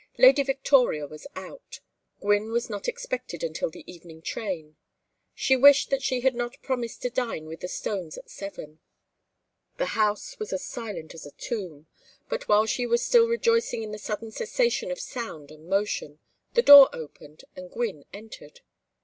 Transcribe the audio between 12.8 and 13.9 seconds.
was still rejoicing